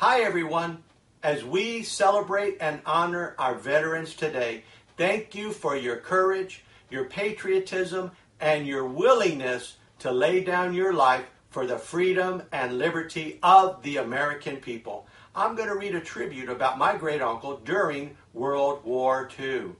[0.00, 0.84] Hi, everyone.
[1.24, 4.62] As we celebrate and honor our veterans today,
[4.96, 11.24] thank you for your courage, your patriotism, and your willingness to lay down your life
[11.50, 15.08] for the freedom and liberty of the American people.
[15.34, 19.72] I'm going to read a tribute about my great uncle during World War II.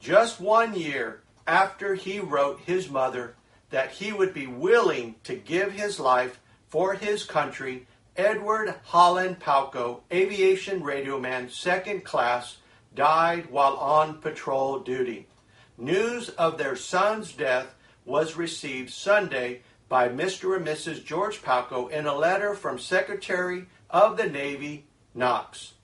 [0.00, 3.36] Just one year after he wrote his mother
[3.70, 7.86] that he would be willing to give his life for his country
[8.18, 12.56] Edward Holland Palco, aviation radioman, second class,
[12.92, 15.28] died while on patrol duty.
[15.76, 20.56] News of their son's death was received Sunday by Mr.
[20.56, 21.04] and Mrs.
[21.04, 25.74] George Palco in a letter from Secretary of the Navy Knox.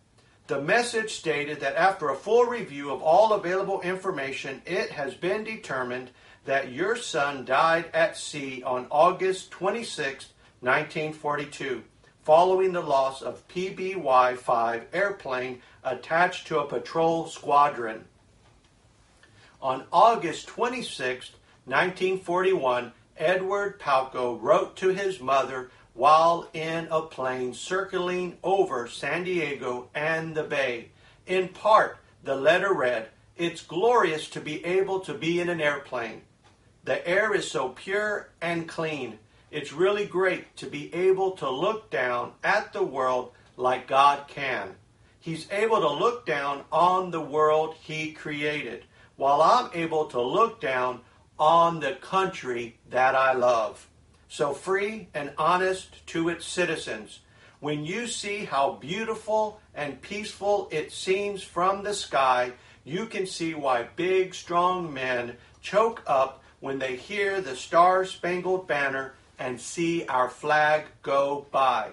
[0.48, 5.44] The message stated that after a full review of all available information, it has been
[5.44, 6.10] determined
[6.46, 11.84] that your son died at sea on August 26, 1942
[12.24, 18.06] following the loss of PBY-5 airplane attached to a patrol squadron.
[19.60, 21.32] On August 26,
[21.66, 29.88] 1941, Edward Palco wrote to his mother while in a plane circling over San Diego
[29.94, 30.88] and the Bay.
[31.26, 36.22] In part, the letter read, It's glorious to be able to be in an airplane.
[36.84, 39.18] The air is so pure and clean.
[39.54, 44.74] It's really great to be able to look down at the world like God can.
[45.20, 50.60] He's able to look down on the world He created, while I'm able to look
[50.60, 51.02] down
[51.38, 53.88] on the country that I love.
[54.26, 57.20] So free and honest to its citizens.
[57.60, 63.54] When you see how beautiful and peaceful it seems from the sky, you can see
[63.54, 70.06] why big, strong men choke up when they hear the Star Spangled Banner and see
[70.06, 71.90] our flag go by.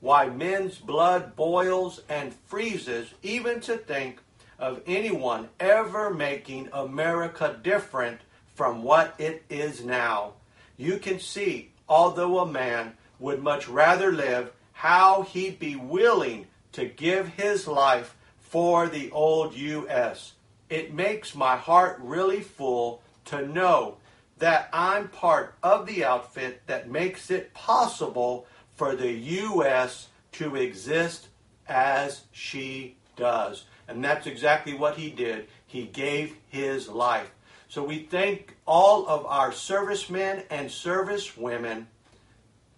[0.00, 4.20] Why men's blood boils and freezes even to think
[4.58, 8.20] of anyone ever making America different
[8.54, 10.34] from what it is now.
[10.76, 16.84] You can see, although a man would much rather live, how he'd be willing to
[16.84, 20.34] give his life for the old U.S.
[20.68, 23.96] It makes my heart really full to know
[24.44, 30.08] that I'm part of the outfit that makes it possible for the U.S.
[30.32, 31.28] to exist
[31.66, 33.64] as she does.
[33.88, 35.46] And that's exactly what he did.
[35.66, 37.30] He gave his life.
[37.70, 41.86] So we thank all of our servicemen and servicewomen.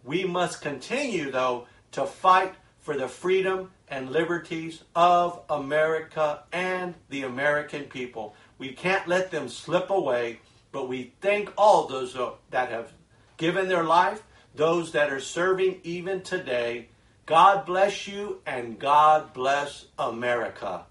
[0.04, 7.24] We must continue, though, to fight for the freedom and liberties of America and the
[7.24, 8.36] American people.
[8.56, 10.38] We can't let them slip away
[10.76, 12.14] but we thank all those
[12.50, 12.92] that have
[13.38, 14.22] given their life,
[14.54, 16.88] those that are serving even today.
[17.24, 20.84] God bless you and God bless America.